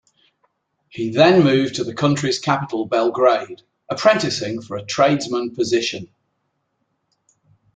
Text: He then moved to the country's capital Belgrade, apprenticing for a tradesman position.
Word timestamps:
He 0.89 1.11
then 1.11 1.43
moved 1.43 1.75
to 1.75 1.83
the 1.83 1.93
country's 1.93 2.39
capital 2.39 2.87
Belgrade, 2.87 3.61
apprenticing 3.87 4.59
for 4.59 4.75
a 4.77 4.83
tradesman 4.83 5.53
position. 5.53 6.09